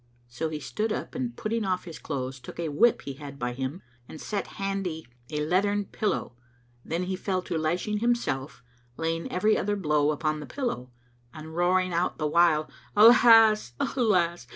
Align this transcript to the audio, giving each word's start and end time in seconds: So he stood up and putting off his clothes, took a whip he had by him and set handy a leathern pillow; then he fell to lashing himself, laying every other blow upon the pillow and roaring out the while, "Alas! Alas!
So 0.27 0.49
he 0.49 0.59
stood 0.59 0.91
up 0.91 1.13
and 1.13 1.37
putting 1.37 1.63
off 1.63 1.83
his 1.83 1.99
clothes, 1.99 2.39
took 2.39 2.59
a 2.59 2.69
whip 2.69 3.03
he 3.03 3.13
had 3.13 3.37
by 3.37 3.53
him 3.53 3.83
and 4.09 4.19
set 4.19 4.47
handy 4.57 5.05
a 5.29 5.45
leathern 5.45 5.85
pillow; 5.85 6.35
then 6.83 7.03
he 7.03 7.15
fell 7.15 7.43
to 7.43 7.55
lashing 7.55 7.99
himself, 7.99 8.63
laying 8.97 9.31
every 9.31 9.55
other 9.55 9.75
blow 9.75 10.09
upon 10.09 10.39
the 10.39 10.47
pillow 10.47 10.89
and 11.35 11.55
roaring 11.55 11.93
out 11.93 12.17
the 12.17 12.25
while, 12.25 12.67
"Alas! 12.95 13.73
Alas! 13.79 14.47